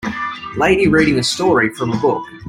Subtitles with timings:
[0.57, 2.25] Lady reading a story from a book.